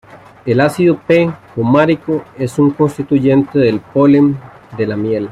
El 0.47 0.61
ácido-"p"-cumárico 0.61 2.23
es 2.35 2.57
un 2.57 2.71
constituyente 2.71 3.59
del 3.59 3.79
polen 3.79 4.35
de 4.75 4.87
la 4.87 4.97
miel. 4.97 5.29